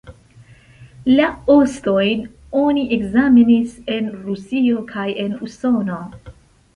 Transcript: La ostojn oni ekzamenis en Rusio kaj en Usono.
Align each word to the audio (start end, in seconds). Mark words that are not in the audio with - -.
La 1.17 1.25
ostojn 1.55 2.23
oni 2.61 2.85
ekzamenis 2.97 3.75
en 3.97 4.07
Rusio 4.23 4.81
kaj 4.93 5.05
en 5.25 5.37
Usono. 5.49 5.99